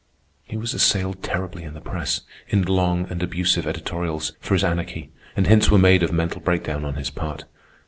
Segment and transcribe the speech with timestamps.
[0.41, 5.11] He was assailed terribly in the press, in long and abusive editorials, for his anarchy,
[5.35, 7.45] and hints were made of mental breakdown on his part.